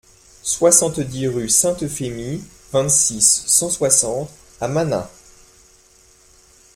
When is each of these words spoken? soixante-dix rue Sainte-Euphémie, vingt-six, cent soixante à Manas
soixante-dix 0.41 1.27
rue 1.27 1.47
Sainte-Euphémie, 1.47 2.43
vingt-six, 2.73 3.43
cent 3.45 3.69
soixante 3.69 4.31
à 4.59 4.67
Manas 4.67 5.07